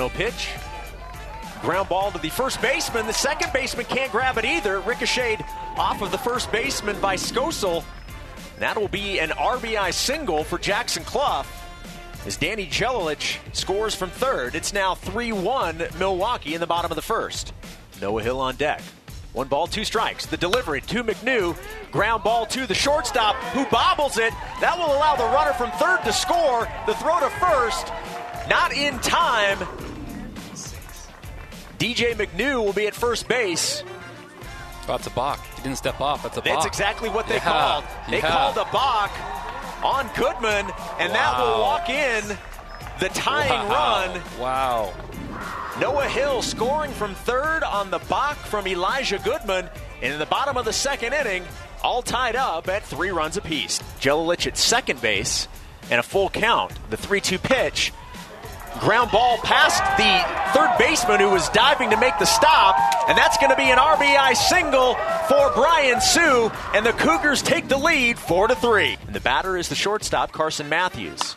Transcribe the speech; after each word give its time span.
1 0.00 0.10
0 0.10 0.30
pitch. 0.30 0.48
Ground 1.60 1.88
ball 1.90 2.10
to 2.10 2.18
the 2.18 2.30
first 2.30 2.62
baseman. 2.62 3.06
The 3.06 3.12
second 3.12 3.52
baseman 3.52 3.84
can't 3.84 4.10
grab 4.10 4.38
it 4.38 4.46
either. 4.46 4.80
Ricocheted 4.80 5.44
off 5.76 6.00
of 6.00 6.10
the 6.10 6.18
first 6.18 6.50
baseman 6.50 6.98
by 7.00 7.16
Skosel. 7.16 7.84
That 8.58 8.78
will 8.78 8.88
be 8.88 9.20
an 9.20 9.30
RBI 9.30 9.92
single 9.92 10.42
for 10.42 10.58
Jackson 10.58 11.04
Cluff 11.04 11.56
as 12.26 12.36
Danny 12.36 12.66
Jelilich 12.66 13.38
scores 13.52 13.94
from 13.94 14.08
third. 14.10 14.54
It's 14.54 14.72
now 14.72 14.94
3 14.94 15.32
1 15.32 15.82
Milwaukee 15.98 16.54
in 16.54 16.60
the 16.60 16.66
bottom 16.66 16.90
of 16.90 16.96
the 16.96 17.02
first. 17.02 17.52
Noah 18.00 18.22
Hill 18.22 18.40
on 18.40 18.56
deck. 18.56 18.80
One 19.34 19.48
ball, 19.48 19.66
two 19.66 19.84
strikes. 19.84 20.26
The 20.26 20.36
delivery 20.36 20.80
to 20.80 21.04
McNew. 21.04 21.56
Ground 21.92 22.24
ball 22.24 22.46
to 22.46 22.66
the 22.66 22.74
shortstop 22.74 23.36
who 23.52 23.64
bobbles 23.66 24.18
it. 24.18 24.32
That 24.60 24.76
will 24.78 24.96
allow 24.96 25.14
the 25.14 25.24
runner 25.24 25.52
from 25.52 25.70
third 25.72 26.00
to 26.04 26.12
score. 26.12 26.66
The 26.86 26.94
throw 26.94 27.20
to 27.20 27.30
first. 27.38 27.92
Not 28.48 28.72
in 28.72 28.98
time. 28.98 29.58
DJ 31.80 32.14
McNew 32.14 32.62
will 32.62 32.72
be 32.74 32.86
at 32.86 32.94
first 32.94 33.26
base. 33.26 33.82
Oh, 34.82 34.96
that's 34.96 35.06
a 35.06 35.10
balk. 35.10 35.40
He 35.56 35.62
didn't 35.62 35.78
step 35.78 36.00
off. 36.00 36.22
That's 36.22 36.36
a 36.36 36.42
balk. 36.42 36.54
That's 36.62 36.66
exactly 36.66 37.08
what 37.08 37.26
they 37.26 37.36
Yeah. 37.36 37.40
called. 37.40 37.84
They 38.08 38.18
Yeah. 38.18 38.28
called 38.30 38.58
a 38.58 38.66
balk 38.66 39.10
on 39.82 40.08
Goodman, 40.14 40.70
and 40.98 41.14
that 41.14 41.38
will 41.40 41.60
walk 41.60 41.88
in 41.88 42.38
the 42.98 43.08
tying 43.08 43.66
Wow. 43.68 44.04
run. 44.12 44.22
Wow. 44.38 44.92
Noah 45.78 46.08
Hill 46.08 46.42
scoring 46.42 46.92
from 46.92 47.14
third 47.14 47.62
on 47.64 47.90
the 47.90 47.98
balk 48.00 48.36
from 48.36 48.66
Elijah 48.68 49.18
Goodman. 49.18 49.70
And 50.02 50.12
in 50.12 50.18
the 50.18 50.26
bottom 50.26 50.58
of 50.58 50.66
the 50.66 50.72
second 50.74 51.14
inning, 51.14 51.46
all 51.82 52.02
tied 52.02 52.36
up 52.36 52.68
at 52.68 52.84
three 52.84 53.10
runs 53.10 53.38
apiece. 53.38 53.80
Jelilich 54.00 54.46
at 54.46 54.58
second 54.58 55.00
base 55.00 55.48
and 55.90 55.98
a 55.98 56.02
full 56.02 56.28
count. 56.28 56.72
The 56.90 56.96
3 56.98 57.20
2 57.22 57.38
pitch. 57.38 57.92
Ground 58.78 59.10
ball 59.10 59.38
past 59.38 59.82
the 59.98 60.58
third 60.58 60.78
baseman 60.78 61.20
who 61.20 61.30
was 61.30 61.48
diving 61.50 61.90
to 61.90 61.96
make 61.98 62.18
the 62.18 62.24
stop. 62.24 62.76
And 63.08 63.18
that's 63.18 63.36
going 63.38 63.50
to 63.50 63.56
be 63.56 63.70
an 63.70 63.78
RBI 63.78 64.36
single 64.36 64.94
for 65.28 65.52
Brian 65.54 66.00
Sue. 66.00 66.50
And 66.74 66.86
the 66.86 66.92
Cougars 66.92 67.42
take 67.42 67.68
the 67.68 67.76
lead 67.76 68.18
4 68.18 68.48
to 68.48 68.54
3. 68.54 68.96
And 69.06 69.14
the 69.14 69.20
batter 69.20 69.56
is 69.56 69.68
the 69.68 69.74
shortstop, 69.74 70.32
Carson 70.32 70.68
Matthews. 70.68 71.36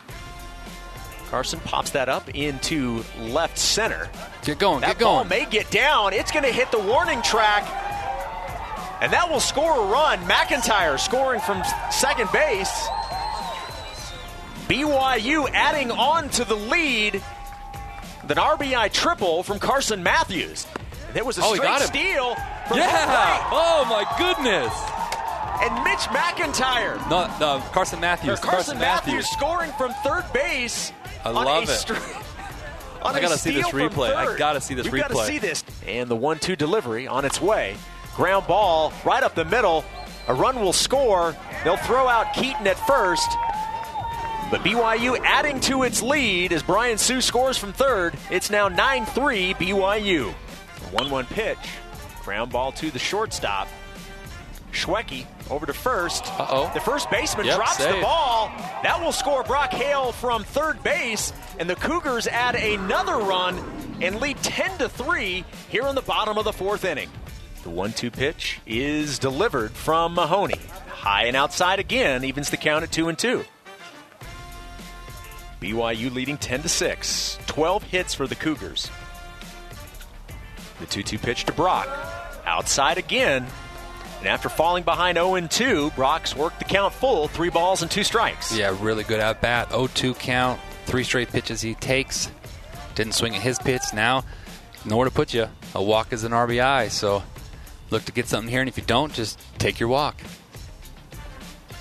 Carson 1.30 1.60
pops 1.62 1.90
that 1.92 2.10
up 2.10 2.30
into 2.36 3.04
left 3.18 3.58
center. 3.58 4.08
Get 4.44 4.60
going. 4.60 4.82
That 4.82 4.90
get 4.90 5.00
going. 5.00 5.16
ball 5.16 5.24
may 5.26 5.46
get 5.46 5.72
down. 5.72 6.14
It's 6.14 6.32
going 6.32 6.46
to 6.46 6.52
hit 6.52 6.72
the 6.72 6.80
warning 6.80 7.24
track. 7.24 7.64
And 9.02 9.12
that 9.12 9.30
will 9.30 9.40
score 9.40 9.84
a 9.84 9.92
run. 9.92 10.20
McIntyre 10.20 11.00
scoring 11.00 11.42
from 11.42 11.62
second 11.92 12.32
base. 12.32 12.88
BYU 14.74 15.50
adding 15.54 15.92
on 15.92 16.30
to 16.30 16.44
the 16.46 16.56
lead. 16.56 17.16
An 18.24 18.38
RBI 18.38 18.92
triple 18.92 19.44
from 19.44 19.60
Carson 19.60 20.02
Matthews. 20.02 20.66
And 21.08 21.16
there 21.16 21.24
was 21.24 21.38
a 21.38 21.42
Oh, 21.44 21.54
straight 21.54 21.80
steal 21.82 22.34
from 22.68 22.78
yeah. 22.78 23.50
Oh 23.52 23.86
my 23.86 24.04
goodness. 24.18 24.74
And 25.62 25.84
Mitch 25.84 26.00
McIntyre. 26.10 26.98
No, 27.10 27.30
no, 27.40 27.64
Carson 27.72 28.00
Matthews. 28.00 28.40
Or 28.40 28.42
Carson, 28.42 28.80
Matthews, 28.80 29.30
scoring 29.30 29.72
from 29.78 29.94
third 30.04 30.26
base. 30.34 30.92
I 31.24 31.30
love 31.30 31.70
it. 31.70 31.92
on 33.04 33.16
I 33.16 33.22
gotta 33.22 33.38
see 33.38 33.52
this 33.52 33.68
replay. 33.68 34.16
I 34.16 34.36
gotta 34.38 34.60
see 34.60 34.74
this 34.74 34.90
We've 34.90 35.02
got 35.02 35.12
to 35.12 35.26
see 35.26 35.38
this. 35.38 35.64
And 35.86 36.10
the 36.10 36.16
one-two 36.16 36.56
delivery 36.56 37.08
on 37.08 37.26
its 37.26 37.40
way. 37.40 37.76
Ground 38.16 38.48
ball 38.48 38.92
right 39.06 39.22
up 39.22 39.36
the 39.36 39.46
middle. 39.46 39.86
A 40.28 40.34
run 40.34 40.60
will 40.62 40.74
score. 40.74 41.36
They'll 41.64 41.78
throw 41.78 42.08
out 42.08 42.34
Keaton 42.34 42.66
at 42.66 42.80
first. 42.88 43.30
But 44.54 44.62
BYU 44.62 45.20
adding 45.24 45.60
to 45.62 45.82
its 45.82 46.04
lead 46.04 46.54
as 46.54 46.62
Brian 46.62 47.00
Sue 47.00 47.22
scores 47.22 47.58
from 47.58 47.74
third. 47.74 48.14
It's 48.30 48.52
now 48.52 48.70
9-3 48.70 49.56
BYU. 49.56 50.32
1-1 50.92 51.26
pitch. 51.26 51.58
Ground 52.22 52.52
ball 52.52 52.72
to 52.74 52.92
the 52.92 53.00
shortstop. 53.00 53.68
Schwecky 54.72 55.26
over 55.50 55.66
to 55.66 55.74
first. 55.74 56.28
Uh-oh. 56.40 56.70
The 56.76 56.80
first 56.82 57.10
baseman 57.10 57.48
Yep, 57.48 57.56
drops 57.56 57.78
the 57.78 57.98
ball. 58.00 58.52
That 58.84 59.02
will 59.02 59.12
score 59.12 59.42
Brock 59.42 59.72
Hale 59.72 60.12
from 60.12 60.44
third 60.44 60.84
base, 60.84 61.34
and 61.58 61.68
the 61.68 61.76
Cougars 61.76 62.28
add 62.28 62.54
another 62.54 63.18
run 63.18 63.58
and 64.04 64.22
lead 64.22 64.38
10 64.44 64.78
to 64.78 64.88
3 64.88 65.44
here 65.70 65.88
in 65.88 65.96
the 65.96 66.04
bottom 66.04 66.38
of 66.38 66.46
the 66.46 66.54
fourth 66.54 66.86
inning. 66.86 67.10
The 67.64 67.72
1 67.72 67.94
2 67.94 68.12
pitch 68.12 68.62
is 68.68 69.18
delivered 69.18 69.72
from 69.72 70.14
Mahoney. 70.14 70.62
High 70.90 71.24
and 71.24 71.36
outside 71.36 71.80
again, 71.80 72.24
evens 72.24 72.52
the 72.52 72.58
count 72.58 72.84
at 72.84 72.92
2 72.92 73.10
and 73.10 73.18
2. 73.18 73.44
BYU 75.64 76.14
leading 76.14 76.38
10 76.38 76.64
to 76.64 76.70
6. 76.70 77.40
12 77.48 77.84
hits 77.84 78.14
for 78.14 78.28
the 78.28 78.36
Cougars. 78.36 78.92
The 80.82 80.86
2 80.86 81.04
2 81.04 81.18
pitch 81.18 81.46
to 81.46 81.54
Brock. 81.54 81.88
Outside 82.46 82.98
again. 82.98 83.48
And 84.20 84.28
after 84.28 84.50
falling 84.50 84.84
behind 84.84 85.18
0 85.18 85.48
2, 85.48 85.92
Brock's 85.92 86.36
worked 86.36 86.60
the 86.60 86.66
count 86.66 86.94
full, 86.94 87.30
three 87.30 87.50
balls 87.50 87.82
and 87.82 87.90
two 87.90 88.04
strikes. 88.04 88.56
Yeah, 88.56 88.76
really 88.82 89.06
good 89.06 89.22
at 89.22 89.40
bat. 89.40 89.70
0-2 89.70 90.20
count. 90.20 90.60
Three 90.86 91.06
straight 91.06 91.30
pitches 91.30 91.62
he 91.62 91.76
takes. 91.76 92.30
Didn't 92.96 93.14
swing 93.14 93.34
at 93.34 93.42
his 93.42 93.58
pitch. 93.58 93.82
Now, 93.94 94.26
nowhere 94.84 95.06
to 95.06 95.14
put 95.14 95.34
you. 95.34 95.48
A 95.76 95.82
walk 95.82 96.12
is 96.12 96.26
an 96.26 96.34
RBI. 96.34 96.92
So 96.92 97.24
look 97.90 98.04
to 98.04 98.12
get 98.12 98.28
something 98.28 98.50
here, 98.50 98.60
and 98.60 98.68
if 98.68 98.78
you 98.78 98.84
don't, 98.84 99.14
just 99.14 99.40
take 99.60 99.80
your 99.80 99.88
walk. 99.88 100.22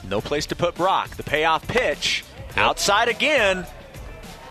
No 0.09 0.21
place 0.21 0.47
to 0.47 0.57
put 0.57 0.77
Brock. 0.77 1.17
The 1.17 1.25
payoff 1.25 1.67
pitch. 1.67 2.25
Outside 2.57 3.09
again. 3.09 3.67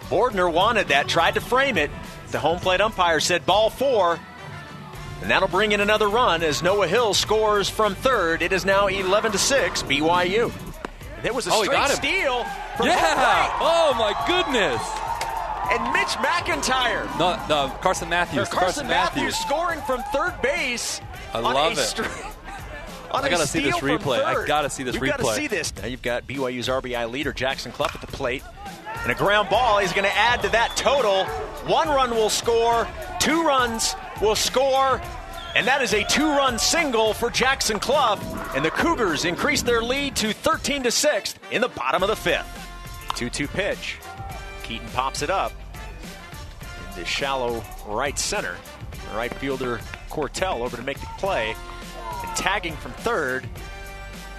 Bordner 0.10 0.52
wanted 0.52 0.90
that, 0.90 1.08
tried 1.08 1.36
to 1.36 1.42
frame 1.42 1.78
it. 1.78 1.90
The 2.32 2.40
home 2.40 2.60
plate 2.60 2.82
umpire 2.82 3.20
said 3.20 3.46
ball 3.46 3.70
four. 3.70 4.20
And 5.22 5.30
that'll 5.30 5.48
bring 5.48 5.72
in 5.72 5.82
another 5.82 6.08
run 6.10 6.42
as 6.42 6.64
Noah 6.64 6.88
Hill 6.88 7.14
scores 7.14 7.70
from 7.70 7.94
third. 7.96 8.42
It 8.42 8.52
is 8.52 8.66
now 8.66 8.88
11 8.88 9.34
to 9.34 9.38
6 9.38 9.84
BYU. 9.84 10.52
And 11.16 11.24
there 11.24 11.34
was 11.34 11.46
a 11.48 11.52
Oh, 11.54 11.64
straight 11.64 11.90
steal 11.90 12.44
from 12.76 12.88
Yeah! 12.88 13.50
Oh 13.60 13.94
my 14.00 14.14
goodness! 14.26 14.82
And 15.72 15.94
Mitch 15.94 16.18
McIntyre. 16.18 17.06
No, 17.20 17.40
no, 17.48 17.70
Carson 17.82 18.10
Matthews. 18.10 18.50
Carson, 18.50 18.88
Matthews, 18.88 19.36
scoring 19.38 19.80
from 19.82 20.02
third 20.12 20.34
base. 20.42 21.00
I 21.34 21.38
on 21.38 21.44
love 21.54 21.78
a 21.78 21.82
it. 21.82 21.86
stra- 21.86 22.06
on 22.08 22.31
I 23.14 23.30
gotta 23.30 23.48
see 23.48 23.62
this 23.62 23.78
replay. 23.78 24.24
I 24.24 24.46
gotta 24.46 24.70
see 24.70 24.84
this 24.84 24.96
You've 24.96 25.06
got 25.06 25.20
to 25.20 25.24
replay. 25.24 25.36
see 25.36 25.48
this. 25.48 25.74
Now 25.76 25.88
you've 25.88 26.02
got 26.02 26.28
BYU's 26.28 26.68
RBI 26.68 27.10
leader 27.12 27.34
Jackson 27.34 27.72
Cluff 27.72 27.96
at 27.96 28.02
the 28.02 28.08
plate, 28.08 28.44
and 29.04 29.12
a 29.12 29.16
ground 29.16 29.50
ball. 29.50 29.80
He's 29.80 29.94
going 29.94 30.06
to 30.06 30.16
add 30.18 30.42
to 30.44 30.50
that 30.50 30.76
total. 30.76 31.26
One 31.66 31.88
run 31.88 32.12
will 32.12 32.30
score. 32.30 32.88
Two 33.20 33.44
runs 33.44 33.96
will 34.22 34.36
score. 34.36 35.02
And 35.54 35.68
that 35.68 35.82
is 35.82 35.94
a 35.94 36.04
two-run 36.06 36.58
single 36.58 37.14
for 37.14 37.30
Jackson 37.30 37.78
Cluff, 37.78 38.24
and 38.56 38.64
the 38.64 38.72
Cougars 38.72 39.26
increase 39.26 39.62
their 39.62 39.82
lead 39.82 40.16
to 40.16 40.32
13 40.32 40.84
to 40.84 40.92
6 40.92 41.36
in 41.52 41.62
the 41.62 41.68
bottom 41.68 42.04
of 42.04 42.08
the 42.08 42.16
fifth. 42.16 42.48
2-2 43.16 43.50
pitch. 43.50 43.98
Keaton 44.64 44.88
pops 44.94 45.22
it 45.22 45.30
up 45.30 45.52
into 46.90 47.04
shallow 47.04 47.62
right 47.86 48.18
center. 48.18 48.56
The 49.10 49.18
right 49.18 49.34
fielder 49.34 49.82
Cortell 50.10 50.62
over 50.62 50.78
to 50.78 50.84
make 50.84 51.00
the 51.02 51.08
play. 51.18 51.54
Tagging 52.36 52.76
from 52.78 52.92
third 52.94 53.48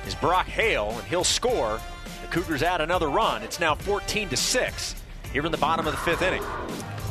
is 0.07 0.15
Brock 0.15 0.47
Hale, 0.47 0.91
and 0.91 1.03
he'll 1.05 1.25
score. 1.25 1.81
The 2.23 2.29
Cougars 2.29 2.63
add 2.63 2.81
another 2.81 3.09
run. 3.09 3.43
It's 3.43 3.61
now 3.61 3.75
14 3.75 4.29
to 4.31 4.37
6 4.37 4.95
here 5.33 5.47
in 5.47 5.53
the 5.53 5.59
bottom 5.59 5.87
of 5.87 5.93
the 5.93 5.99
fifth 5.99 6.23
inning. 6.23 6.43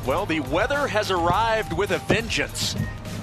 Well, 0.06 0.26
the 0.26 0.40
weather 0.40 0.88
has 0.88 1.12
arrived 1.12 1.74
with 1.74 1.92
a 1.92 2.00
vengeance. 2.00 2.76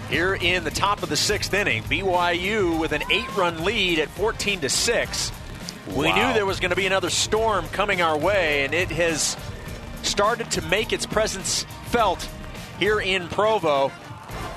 Here 0.08 0.34
in 0.34 0.64
the 0.64 0.70
top 0.70 1.02
of 1.02 1.10
the 1.10 1.16
sixth 1.16 1.52
inning, 1.52 1.82
BYU 1.82 2.78
with 2.80 2.92
an 2.92 3.02
eight-run 3.10 3.62
lead 3.64 3.98
at 3.98 4.08
14 4.08 4.60
to 4.60 4.68
6. 4.70 5.32
We 5.94 6.06
Wow. 6.08 6.14
knew 6.14 6.34
there 6.34 6.46
was 6.46 6.60
going 6.60 6.70
to 6.70 6.76
be 6.76 6.86
another 6.86 7.10
storm 7.10 7.68
coming 7.68 8.00
our 8.00 8.16
way, 8.16 8.64
and 8.64 8.72
it 8.72 8.90
has 8.90 9.36
started 10.02 10.50
to 10.52 10.62
make 10.62 10.92
its 10.94 11.04
presence 11.04 11.66
felt 11.86 12.26
here 12.78 13.00
in 13.00 13.28
Provo. 13.28 13.92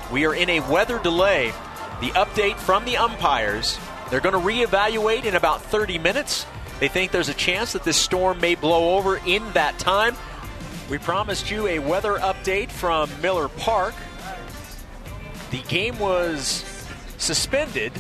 We 0.10 0.26
are 0.26 0.34
in 0.34 0.50
a 0.50 0.60
weather 0.62 1.00
delay. 1.00 1.54
The 2.02 2.10
update 2.10 2.58
from 2.58 2.84
the 2.86 2.98
umpires 2.98 3.80
they're 4.10 4.20
going 4.20 4.34
to 4.34 4.46
reevaluate 4.46 5.24
in 5.24 5.36
about 5.36 5.62
30 5.62 5.98
minutes. 5.98 6.46
They 6.82 6.90
think 6.90 7.12
there's 7.12 7.30
a 7.30 7.34
chance 7.34 7.72
that 7.72 7.86
this 7.86 7.96
storm 7.96 8.42
may 8.42 8.56
blow 8.56 8.98
over 8.98 9.16
in 9.26 9.54
that 9.54 9.80
time. 9.80 10.18
We 10.90 10.98
promised 10.98 11.50
you 11.50 11.68
a 11.68 11.80
weather 11.80 12.16
update 12.16 12.72
from 12.72 13.10
Miller 13.22 13.48
Park. 13.48 13.96
The 15.52 15.62
game 15.62 15.98
was 15.98 16.66
suspended 17.18 17.94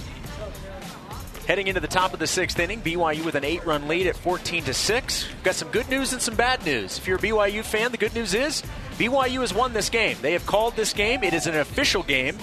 Heading 1.47 1.68
into 1.68 1.81
the 1.81 1.88
top 1.88 2.13
of 2.13 2.19
the 2.19 2.27
sixth 2.27 2.59
inning, 2.59 2.81
BYU 2.81 3.25
with 3.25 3.36
an 3.36 3.44
eight-run 3.44 3.88
lead 3.88 4.07
at 4.07 4.15
14 4.15 4.63
to 4.63 4.74
six. 4.74 5.27
Got 5.44 5.56
some 5.56 5.69
good 5.69 5.89
news 5.89 6.13
and 6.13 6.21
some 6.21 6.36
bad 6.36 6.63
news. 6.65 6.97
If 6.97 7.07
you're 7.07 7.18
a 7.18 7.19
BYU 7.19 7.63
fan, 7.63 7.92
the 7.92 7.97
good 7.97 8.13
news 8.13 8.33
is 8.33 8.63
BYU 8.97 9.42
has 9.42 9.54
won 9.54 9.74
this 9.74 9.89
game. 9.89 10.15
They 10.21 10.33
have 10.33 10.45
called 10.45 10.75
this 10.75 10.94
game. 10.94 11.24
It 11.24 11.33
is 11.33 11.47
an 11.47 11.57
official 11.57 12.04
game. 12.04 12.38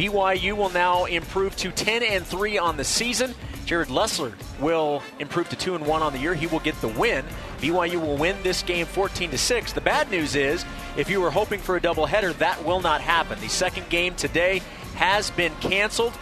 BYU 0.00 0.56
will 0.56 0.70
now 0.70 1.04
improve 1.04 1.54
to 1.56 1.70
10 1.70 2.02
and 2.02 2.26
three 2.26 2.56
on 2.56 2.78
the 2.78 2.84
season. 2.84 3.34
Jared 3.66 3.88
Lessler 3.88 4.32
will 4.58 5.02
improve 5.18 5.50
to 5.50 5.56
two 5.56 5.74
and 5.74 5.86
one 5.86 6.00
on 6.00 6.14
the 6.14 6.18
year. 6.18 6.32
He 6.32 6.46
will 6.46 6.60
get 6.60 6.74
the 6.80 6.88
win. 6.88 7.22
BYU 7.58 8.00
will 8.00 8.16
win 8.16 8.34
this 8.42 8.62
game 8.62 8.86
14 8.86 9.28
to 9.28 9.36
6. 9.36 9.72
The 9.74 9.80
bad 9.82 10.10
news 10.10 10.36
is, 10.36 10.64
if 10.96 11.10
you 11.10 11.20
were 11.20 11.30
hoping 11.30 11.60
for 11.60 11.76
a 11.76 11.80
doubleheader, 11.82 12.34
that 12.38 12.64
will 12.64 12.80
not 12.80 13.02
happen. 13.02 13.38
The 13.40 13.50
second 13.50 13.90
game 13.90 14.14
today 14.14 14.62
has 14.94 15.30
been 15.32 15.52
canceled. 15.56 16.14